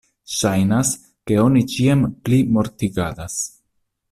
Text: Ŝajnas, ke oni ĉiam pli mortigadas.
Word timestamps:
Ŝajnas, 0.35 0.93
ke 1.31 1.37
oni 1.43 1.63
ĉiam 1.73 2.01
pli 2.25 2.41
mortigadas. 2.57 3.37